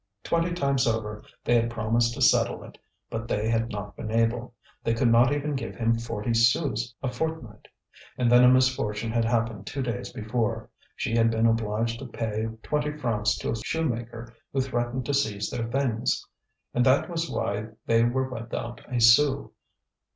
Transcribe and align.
Twenty 0.23 0.51
times 0.53 0.87
over 0.87 1.21
they 1.43 1.53
had 1.53 1.69
promised 1.69 2.15
to 2.15 2.23
settle 2.23 2.63
it, 2.63 2.79
but 3.11 3.27
they 3.27 3.47
had 3.51 3.69
not 3.69 3.95
been 3.95 4.09
able; 4.09 4.55
they 4.83 4.95
could 4.95 5.11
not 5.11 5.31
even 5.31 5.53
give 5.53 5.75
him 5.75 5.93
forty 5.93 6.33
sous 6.33 6.95
a 7.03 7.11
fortnight. 7.11 7.67
And 8.17 8.31
then 8.31 8.43
a 8.43 8.49
misfortune 8.49 9.11
had 9.11 9.25
happened 9.25 9.67
two 9.67 9.83
days 9.83 10.11
before; 10.11 10.71
she 10.95 11.15
had 11.15 11.29
been 11.29 11.45
obliged 11.45 11.99
to 11.99 12.07
pay 12.07 12.47
twenty 12.63 12.97
francs 12.97 13.37
to 13.41 13.51
a 13.51 13.55
shoemaker 13.57 14.33
who 14.51 14.61
threatened 14.61 15.05
to 15.05 15.13
seize 15.13 15.51
their 15.51 15.67
things. 15.69 16.25
And 16.73 16.83
that 16.83 17.07
was 17.07 17.29
why 17.29 17.67
they 17.85 18.03
were 18.03 18.27
without 18.27 18.81
a 18.91 18.99
sou. 18.99 19.51